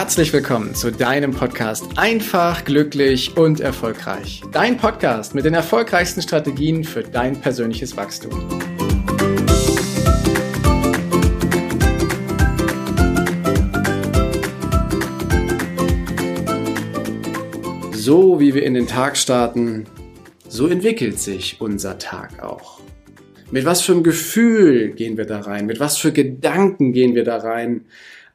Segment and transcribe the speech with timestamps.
[0.00, 4.42] Herzlich willkommen zu deinem Podcast Einfach, glücklich und erfolgreich.
[4.52, 8.30] Dein Podcast mit den erfolgreichsten Strategien für dein persönliches Wachstum.
[17.90, 19.86] So wie wir in den Tag starten,
[20.46, 22.78] so entwickelt sich unser Tag auch.
[23.50, 25.66] Mit was für einem Gefühl gehen wir da rein?
[25.66, 27.86] Mit was für Gedanken gehen wir da rein?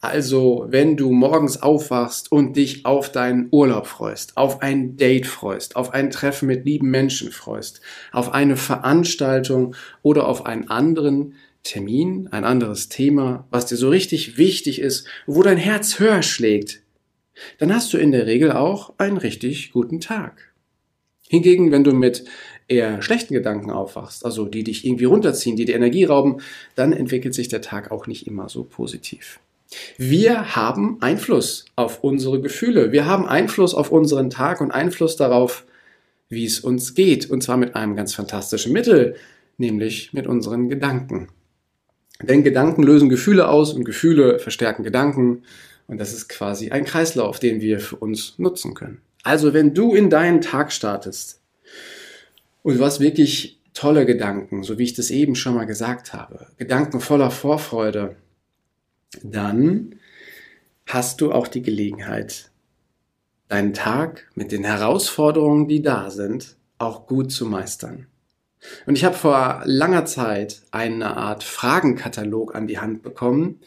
[0.03, 5.77] Also, wenn du morgens aufwachst und dich auf deinen Urlaub freust, auf ein Date freust,
[5.77, 7.79] auf ein Treffen mit lieben Menschen freust,
[8.11, 14.37] auf eine Veranstaltung oder auf einen anderen Termin, ein anderes Thema, was dir so richtig
[14.37, 16.81] wichtig ist, wo dein Herz höher schlägt,
[17.59, 20.51] dann hast du in der Regel auch einen richtig guten Tag.
[21.29, 22.25] Hingegen, wenn du mit
[22.67, 26.41] eher schlechten Gedanken aufwachst, also die dich irgendwie runterziehen, die dir Energie rauben,
[26.75, 29.39] dann entwickelt sich der Tag auch nicht immer so positiv.
[29.97, 32.91] Wir haben Einfluss auf unsere Gefühle.
[32.91, 35.65] Wir haben Einfluss auf unseren Tag und Einfluss darauf,
[36.29, 37.29] wie es uns geht.
[37.29, 39.15] Und zwar mit einem ganz fantastischen Mittel,
[39.57, 41.29] nämlich mit unseren Gedanken.
[42.21, 45.43] Denn Gedanken lösen Gefühle aus und Gefühle verstärken Gedanken.
[45.87, 49.01] Und das ist quasi ein Kreislauf, den wir für uns nutzen können.
[49.23, 51.41] Also wenn du in deinen Tag startest
[52.61, 56.47] und du hast wirklich tolle Gedanken, so wie ich das eben schon mal gesagt habe,
[56.57, 58.15] Gedanken voller Vorfreude,
[59.21, 59.95] dann
[60.85, 62.51] hast du auch die Gelegenheit,
[63.47, 68.07] deinen Tag mit den Herausforderungen, die da sind, auch gut zu meistern.
[68.85, 73.59] Und ich habe vor langer Zeit eine Art Fragenkatalog an die Hand bekommen,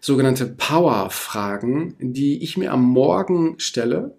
[0.00, 4.16] sogenannte Power-Fragen, die ich mir am Morgen stelle.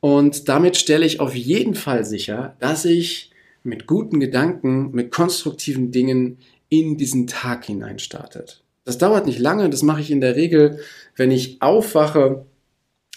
[0.00, 3.30] Und damit stelle ich auf jeden Fall sicher, dass ich
[3.62, 8.61] mit guten Gedanken, mit konstruktiven Dingen in diesen Tag hinein startet.
[8.84, 10.80] Das dauert nicht lange, das mache ich in der Regel,
[11.16, 12.46] wenn ich aufwache,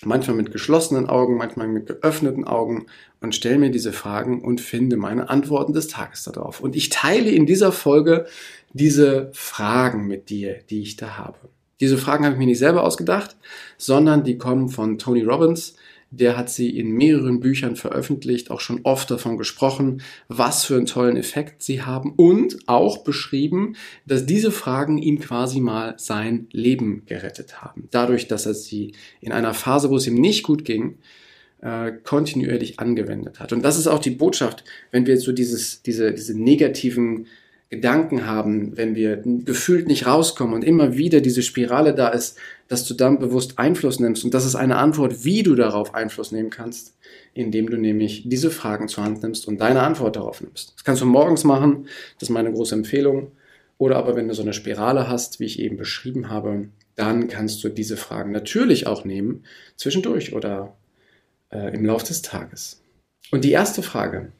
[0.03, 2.85] manchmal mit geschlossenen Augen, manchmal mit geöffneten Augen
[3.21, 6.59] und stelle mir diese Fragen und finde meine Antworten des Tages darauf.
[6.59, 8.27] Und ich teile in dieser Folge
[8.73, 11.37] diese Fragen mit dir, die ich da habe.
[11.79, 13.35] Diese Fragen habe ich mir nicht selber ausgedacht,
[13.77, 15.75] sondern die kommen von Tony Robbins,
[16.11, 20.85] der hat sie in mehreren Büchern veröffentlicht, auch schon oft davon gesprochen, was für einen
[20.85, 27.03] tollen Effekt sie haben und auch beschrieben, dass diese Fragen ihm quasi mal sein Leben
[27.05, 27.87] gerettet haben.
[27.91, 30.97] Dadurch, dass er sie in einer Phase, wo es ihm nicht gut ging,
[31.61, 33.51] äh, kontinuierlich angewendet hat.
[33.51, 37.27] Und das ist auch die Botschaft, wenn wir so dieses, diese, diese negativen
[37.69, 42.85] Gedanken haben, wenn wir gefühlt nicht rauskommen und immer wieder diese Spirale da ist, dass
[42.85, 44.23] du dann bewusst Einfluss nimmst.
[44.23, 46.95] Und das ist eine Antwort, wie du darauf Einfluss nehmen kannst,
[47.33, 50.73] indem du nämlich diese Fragen zur Hand nimmst und deine Antwort darauf nimmst.
[50.75, 51.87] Das kannst du morgens machen,
[52.19, 53.31] das ist meine große Empfehlung.
[53.77, 57.63] Oder aber wenn du so eine Spirale hast, wie ich eben beschrieben habe, dann kannst
[57.63, 59.43] du diese Fragen natürlich auch nehmen,
[59.75, 60.75] zwischendurch oder
[61.51, 62.81] äh, im Laufe des Tages.
[63.31, 64.31] Und die erste Frage,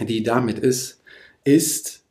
[0.00, 1.02] die damit ist,
[1.44, 2.04] ist,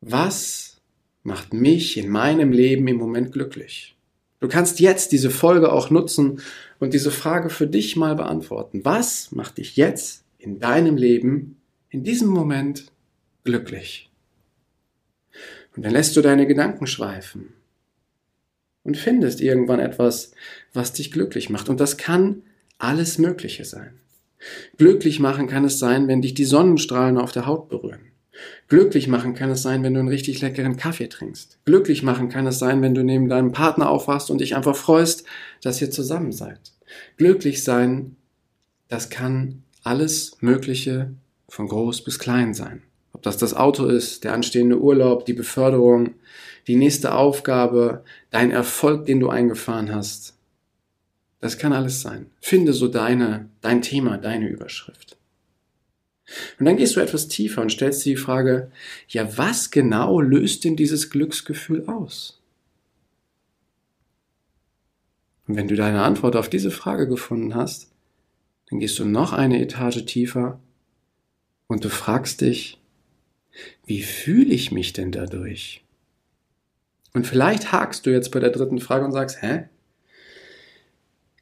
[0.00, 0.80] was
[1.22, 3.93] macht mich in meinem Leben im Moment glücklich?
[4.44, 6.42] Du kannst jetzt diese Folge auch nutzen
[6.78, 8.84] und diese Frage für dich mal beantworten.
[8.84, 11.56] Was macht dich jetzt in deinem Leben
[11.88, 12.84] in diesem Moment
[13.44, 14.10] glücklich?
[15.74, 17.54] Und dann lässt du deine Gedanken schweifen
[18.82, 20.32] und findest irgendwann etwas,
[20.74, 21.70] was dich glücklich macht.
[21.70, 22.42] Und das kann
[22.76, 23.98] alles Mögliche sein.
[24.76, 28.10] Glücklich machen kann es sein, wenn dich die Sonnenstrahlen auf der Haut berühren.
[28.68, 31.58] Glücklich machen kann es sein, wenn du einen richtig leckeren Kaffee trinkst.
[31.64, 35.24] Glücklich machen kann es sein, wenn du neben deinem Partner aufwachst und dich einfach freust,
[35.62, 36.72] dass ihr zusammen seid.
[37.16, 38.16] Glücklich sein,
[38.88, 41.12] das kann alles Mögliche
[41.48, 42.82] von groß bis klein sein.
[43.12, 46.14] Ob das das Auto ist, der anstehende Urlaub, die Beförderung,
[46.66, 50.34] die nächste Aufgabe, dein Erfolg, den du eingefahren hast.
[51.40, 52.26] Das kann alles sein.
[52.40, 55.16] Finde so deine, dein Thema, deine Überschrift.
[56.58, 58.70] Und dann gehst du etwas tiefer und stellst dir die Frage,
[59.08, 62.40] ja, was genau löst denn dieses Glücksgefühl aus?
[65.46, 67.90] Und wenn du deine Antwort auf diese Frage gefunden hast,
[68.70, 70.60] dann gehst du noch eine Etage tiefer
[71.66, 72.80] und du fragst dich,
[73.84, 75.84] wie fühle ich mich denn dadurch?
[77.12, 79.68] Und vielleicht hakst du jetzt bei der dritten Frage und sagst, hä?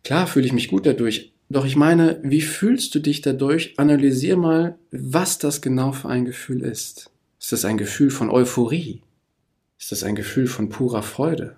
[0.04, 3.78] Klar fühle ich mich gut dadurch, doch ich meine, wie fühlst du dich dadurch?
[3.78, 7.10] Analysier mal, was das genau für ein Gefühl ist.
[7.40, 9.02] Ist das ein Gefühl von Euphorie?
[9.78, 11.56] Ist das ein Gefühl von purer Freude?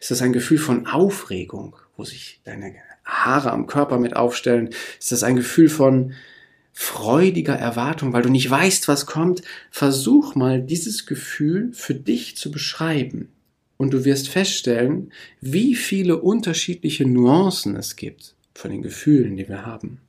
[0.00, 2.74] Ist das ein Gefühl von Aufregung, wo sich deine
[3.04, 4.70] Haare am Körper mit aufstellen?
[4.98, 6.14] Ist das ein Gefühl von
[6.72, 9.42] freudiger Erwartung, weil du nicht weißt, was kommt?
[9.70, 13.30] Versuch mal dieses Gefühl für dich zu beschreiben.
[13.76, 19.64] und du wirst feststellen, wie viele unterschiedliche Nuancen es gibt von den Gefühlen, die wir
[19.64, 20.00] haben.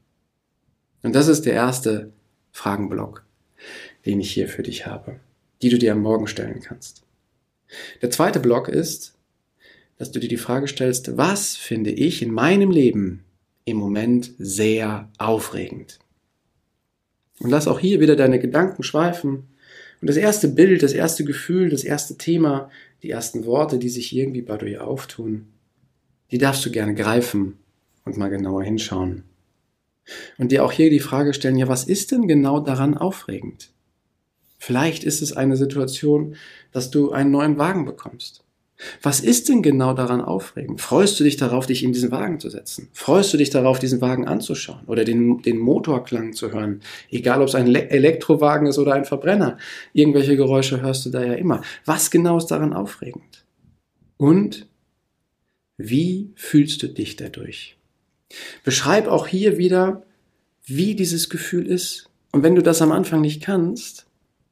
[1.04, 2.12] Und das ist der erste
[2.51, 3.24] Fragenblock,
[4.07, 5.19] den ich hier für dich habe,
[5.62, 7.04] die du dir am Morgen stellen kannst.
[8.01, 9.13] Der zweite Block ist,
[9.98, 13.24] dass du dir die Frage stellst, was finde ich in meinem Leben
[13.66, 16.00] im Moment sehr aufregend?
[17.40, 19.48] Und lass auch hier wieder deine Gedanken schweifen.
[20.01, 22.72] Und das erste Bild, das erste Gefühl, das erste Thema,
[23.04, 25.50] die ersten Worte, die sich irgendwie bei dir auftun,
[26.31, 27.60] die darfst du gerne greifen
[28.06, 29.24] und mal genauer hinschauen.
[30.38, 33.72] Und dir auch hier die Frage stellen, ja, was ist denn genau daran aufregend?
[34.57, 36.36] Vielleicht ist es eine Situation,
[36.72, 38.44] dass du einen neuen Wagen bekommst.
[39.01, 40.80] Was ist denn genau daran aufregend?
[40.80, 42.88] Freust du dich darauf, dich in diesen Wagen zu setzen?
[42.94, 46.81] Freust du dich darauf, diesen Wagen anzuschauen oder den, den Motorklang zu hören?
[47.10, 49.57] Egal, ob es ein Elektrowagen ist oder ein Verbrenner.
[49.92, 51.62] Irgendwelche Geräusche hörst du da ja immer.
[51.84, 53.46] Was genau ist daran aufregend?
[54.16, 54.68] Und
[55.78, 57.78] wie fühlst du dich dadurch?
[58.63, 60.03] Beschreib auch hier wieder,
[60.65, 62.09] wie dieses Gefühl ist.
[62.31, 64.05] Und wenn du das am Anfang nicht kannst,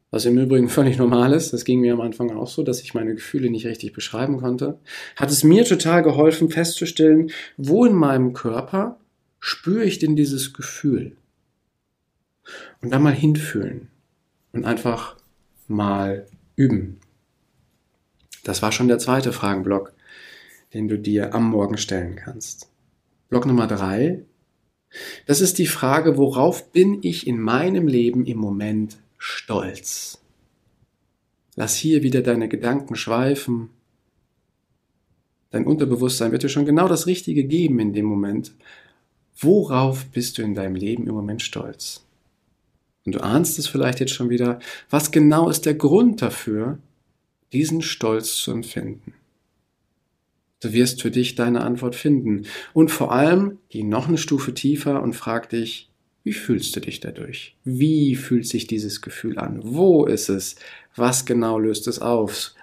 [0.10, 2.94] was im Übrigen völlig normal ist, das ging mir am Anfang auch so, dass ich
[2.94, 4.80] meine Gefühle nicht richtig beschreiben konnte,
[5.16, 9.00] hat es mir total geholfen festzustellen, wo in meinem Körper
[9.40, 11.18] spüre ich denn dieses Gefühl?
[12.82, 13.90] Und dann mal hinfühlen
[14.54, 15.18] und einfach
[15.68, 16.26] mal
[16.56, 17.00] üben.
[18.46, 19.94] Das war schon der zweite Fragenblock,
[20.74, 22.70] den du dir am Morgen stellen kannst.
[23.30, 24.24] Block Nummer drei.
[25.26, 30.22] Das ist die Frage, worauf bin ich in meinem Leben im Moment stolz?
[31.56, 33.70] Lass hier wieder deine Gedanken schweifen.
[35.50, 38.54] Dein Unterbewusstsein wird dir schon genau das Richtige geben in dem Moment.
[39.36, 42.06] Worauf bist du in deinem Leben im Moment stolz?
[43.06, 44.60] Und du ahnst es vielleicht jetzt schon wieder.
[44.90, 46.80] Was genau ist der Grund dafür,
[47.54, 49.14] diesen Stolz zu empfinden?
[50.60, 52.46] Du wirst für dich deine Antwort finden.
[52.74, 55.92] Und vor allem geh noch eine Stufe tiefer und frag dich,
[56.24, 57.56] wie fühlst du dich dadurch?
[57.64, 59.62] Wie fühlt sich dieses Gefühl an?
[59.64, 60.56] Wo ist es?
[60.96, 62.54] Was genau löst es auf?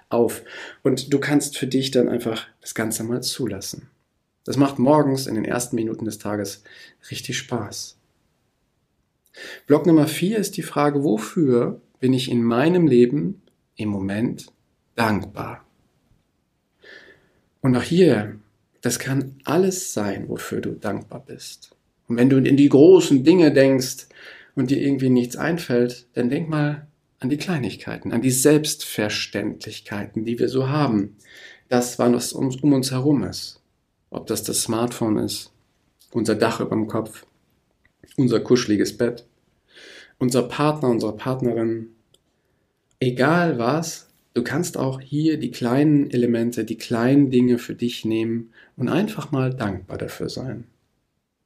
[0.83, 3.89] Und du kannst für dich dann einfach das Ganze mal zulassen.
[4.43, 6.63] Das macht morgens in den ersten Minuten des Tages
[7.09, 7.97] richtig Spaß.
[9.65, 13.41] Block Nummer vier ist die Frage, wofür bin ich in meinem Leben
[13.75, 14.45] im Moment
[14.93, 15.64] dankbar?
[17.65, 18.37] Und auch hier,
[18.81, 21.75] das kann alles sein, wofür du dankbar bist.
[22.07, 24.05] Und wenn du in die großen Dinge denkst
[24.53, 26.85] und dir irgendwie nichts einfällt, dann denk mal
[27.17, 31.15] an die Kleinigkeiten, an die Selbstverständlichkeiten, die wir so haben.
[31.67, 33.59] Das, was um uns herum ist.
[34.11, 35.51] Ob das das Smartphone ist,
[36.11, 37.25] unser Dach über dem Kopf,
[38.15, 39.25] unser kuscheliges Bett,
[40.19, 41.95] unser Partner, unsere Partnerin.
[42.99, 44.04] Egal was,
[44.35, 49.31] Du kannst auch hier die kleinen Elemente, die kleinen Dinge für dich nehmen und einfach
[49.31, 50.65] mal dankbar dafür sein.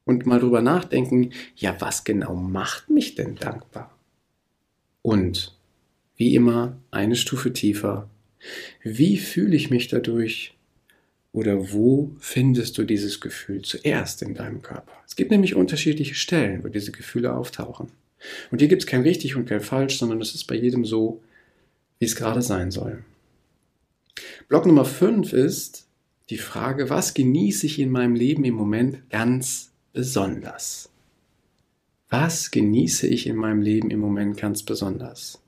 [0.04, 3.96] Und mal drüber nachdenken, ja, was genau macht mich denn dankbar?
[5.02, 5.56] Und
[6.16, 8.10] wie immer eine Stufe tiefer,
[8.82, 10.56] wie fühle ich mich dadurch?
[11.32, 14.92] Oder wo findest du dieses Gefühl zuerst in deinem Körper?
[15.06, 17.92] Es gibt nämlich unterschiedliche Stellen, wo diese Gefühle auftauchen.
[18.50, 21.22] Und hier gibt es kein richtig und kein falsch, sondern es ist bei jedem so,
[22.00, 23.04] wie es gerade sein soll.
[24.48, 25.86] Block Nummer 5 ist
[26.30, 30.88] die Frage, was genieße ich in meinem Leben im Moment ganz besonders?
[32.08, 35.40] Was genieße ich in meinem Leben im Moment ganz besonders?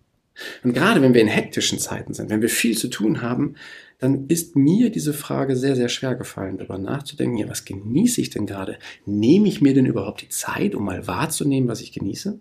[0.63, 3.57] Und gerade wenn wir in hektischen Zeiten sind, wenn wir viel zu tun haben,
[3.99, 8.31] dann ist mir diese Frage sehr, sehr schwer gefallen, darüber nachzudenken, ja, was genieße ich
[8.31, 8.79] denn gerade?
[9.07, 12.41] Nehme ich mir denn überhaupt die Zeit, um mal wahrzunehmen, was ich genieße?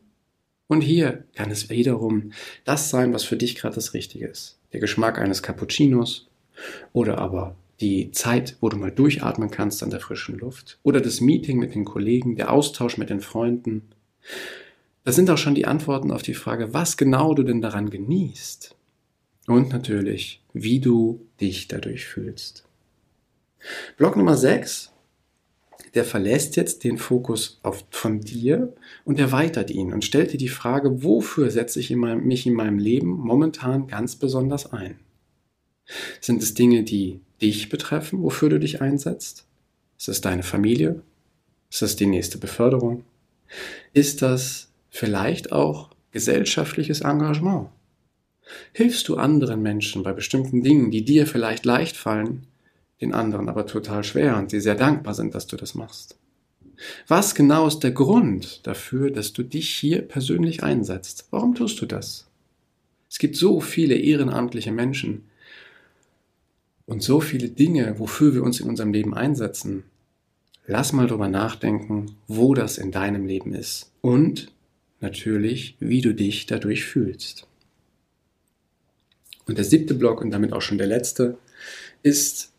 [0.71, 2.31] Und hier kann es wiederum
[2.63, 4.57] das sein, was für dich gerade das Richtige ist.
[4.71, 6.29] Der Geschmack eines Cappuccinos
[6.93, 11.19] oder aber die Zeit, wo du mal durchatmen kannst an der frischen Luft oder das
[11.19, 13.89] Meeting mit den Kollegen, der Austausch mit den Freunden.
[15.03, 18.73] Das sind auch schon die Antworten auf die Frage, was genau du denn daran genießt.
[19.47, 22.63] Und natürlich, wie du dich dadurch fühlst.
[23.97, 24.90] Block Nummer 6
[25.93, 30.47] der verlässt jetzt den Fokus auf, von dir und erweitert ihn und stellt dir die
[30.47, 34.99] Frage, wofür setze ich in meinem, mich in meinem Leben momentan ganz besonders ein?
[36.21, 39.45] Sind es Dinge, die dich betreffen, wofür du dich einsetzt?
[39.97, 41.01] Ist es deine Familie?
[41.69, 43.03] Ist es die nächste Beförderung?
[43.93, 47.69] Ist das vielleicht auch gesellschaftliches Engagement?
[48.73, 52.47] Hilfst du anderen Menschen bei bestimmten Dingen, die dir vielleicht leicht fallen,
[53.01, 56.17] den anderen aber total schwer und sie sehr dankbar sind, dass du das machst.
[57.07, 61.27] Was genau ist der Grund dafür, dass du dich hier persönlich einsetzt?
[61.31, 62.27] Warum tust du das?
[63.09, 65.25] Es gibt so viele ehrenamtliche Menschen
[66.85, 69.83] und so viele Dinge, wofür wir uns in unserem Leben einsetzen.
[70.65, 74.51] Lass mal drüber nachdenken, wo das in deinem Leben ist und
[75.01, 77.47] natürlich, wie du dich dadurch fühlst.
[79.45, 81.37] Und der siebte Block und damit auch schon der letzte
[82.03, 82.50] ist,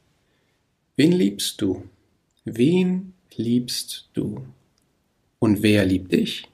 [0.96, 1.84] wen liebst du?
[2.44, 4.46] Wen liebst du?
[5.38, 6.48] Und wer liebt dich?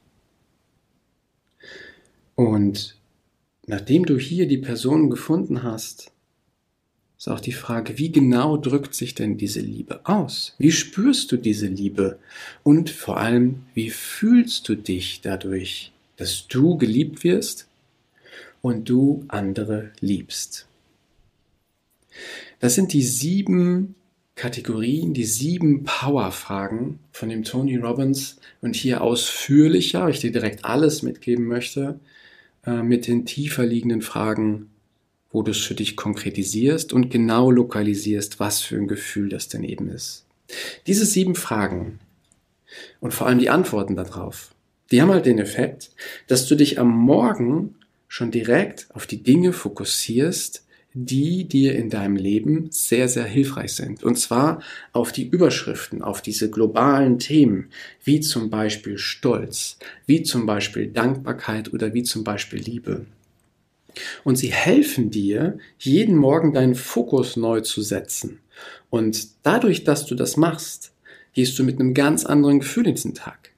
[2.34, 2.96] Und
[3.66, 6.12] nachdem du hier die Person gefunden hast,
[7.18, 10.54] ist auch die Frage, wie genau drückt sich denn diese Liebe aus?
[10.58, 12.20] Wie spürst du diese Liebe?
[12.62, 17.66] Und vor allem, wie fühlst du dich dadurch, dass du geliebt wirst
[18.62, 20.68] und du andere liebst?
[22.60, 23.96] Das sind die sieben
[24.38, 31.02] Kategorien, die sieben Power-Fragen von dem Tony Robbins und hier ausführlicher, ich dir direkt alles
[31.02, 32.00] mitgeben möchte,
[32.64, 34.70] äh, mit den tiefer liegenden Fragen
[35.30, 39.64] wo du es für dich konkretisierst und genau lokalisierst, was für ein Gefühl das denn
[39.64, 40.24] eben ist.
[40.86, 41.98] Diese sieben Fragen
[43.00, 44.54] und vor allem die Antworten darauf,
[44.90, 45.90] die haben halt den Effekt,
[46.28, 47.74] dass du dich am Morgen
[48.08, 50.64] schon direkt auf die Dinge fokussierst,
[50.94, 54.02] die dir in deinem Leben sehr, sehr hilfreich sind.
[54.02, 57.68] Und zwar auf die Überschriften, auf diese globalen Themen,
[58.04, 63.06] wie zum Beispiel Stolz, wie zum Beispiel Dankbarkeit oder wie zum Beispiel Liebe.
[64.24, 68.40] Und sie helfen dir, jeden Morgen deinen Fokus neu zu setzen.
[68.90, 70.92] Und dadurch, dass du das machst,
[71.32, 73.50] gehst du mit einem ganz anderen Gefühl in diesen Tag.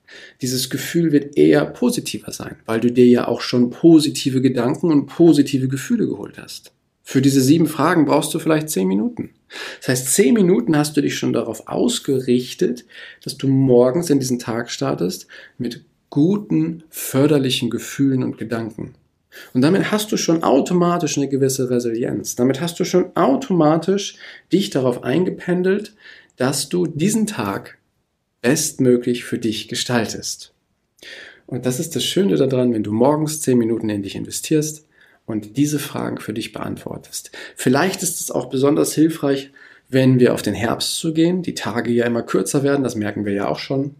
[0.42, 5.06] Dieses Gefühl wird eher positiver sein, weil du dir ja auch schon positive Gedanken und
[5.06, 6.72] positive Gefühle geholt hast.
[7.10, 9.30] Für diese sieben Fragen brauchst du vielleicht zehn Minuten.
[9.80, 12.84] Das heißt, zehn Minuten hast du dich schon darauf ausgerichtet,
[13.24, 15.26] dass du morgens in diesen Tag startest
[15.58, 18.94] mit guten, förderlichen Gefühlen und Gedanken.
[19.52, 22.36] Und damit hast du schon automatisch eine gewisse Resilienz.
[22.36, 24.14] Damit hast du schon automatisch
[24.52, 25.96] dich darauf eingependelt,
[26.36, 27.78] dass du diesen Tag
[28.40, 30.54] bestmöglich für dich gestaltest.
[31.48, 34.86] Und das ist das Schöne daran, wenn du morgens zehn Minuten in dich investierst
[35.30, 37.30] und diese Fragen für dich beantwortest.
[37.56, 39.50] Vielleicht ist es auch besonders hilfreich,
[39.88, 43.24] wenn wir auf den Herbst zu gehen, die Tage ja immer kürzer werden, das merken
[43.24, 43.96] wir ja auch schon.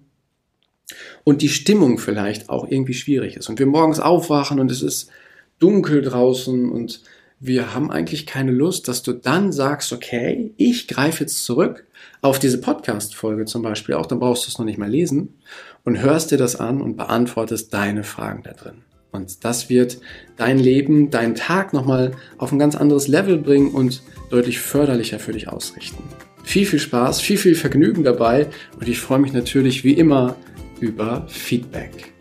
[1.25, 3.49] Und die Stimmung vielleicht auch irgendwie schwierig ist.
[3.49, 5.11] Und wir morgens aufwachen und es ist
[5.59, 7.03] dunkel draußen und
[7.41, 11.87] wir haben eigentlich keine Lust, dass du dann sagst, okay, ich greife jetzt zurück
[12.21, 15.41] auf diese Podcast-Folge zum Beispiel auch, dann brauchst du es noch nicht mal lesen
[15.85, 18.83] und hörst dir das an und beantwortest deine Fragen da drin.
[19.13, 19.99] Und das wird
[20.37, 25.33] dein Leben, deinen Tag nochmal auf ein ganz anderes Level bringen und deutlich förderlicher für
[25.33, 26.03] dich ausrichten.
[26.45, 28.47] Viel, viel Spaß, viel, viel Vergnügen dabei
[28.79, 30.37] und ich freue mich natürlich wie immer
[30.81, 32.13] über Feedback.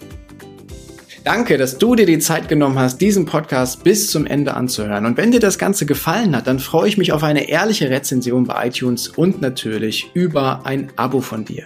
[1.24, 5.06] Danke, dass du dir die Zeit genommen hast, diesen Podcast bis zum Ende anzuhören.
[5.06, 8.46] Und wenn dir das Ganze gefallen hat, dann freue ich mich auf eine ehrliche Rezension
[8.46, 11.66] bei iTunes und natürlich über ein Abo von dir.